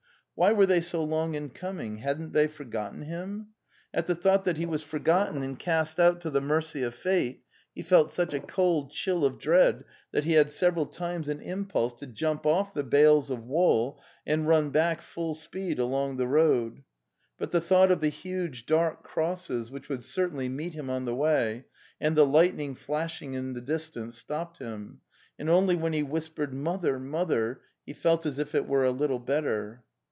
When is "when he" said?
25.75-26.01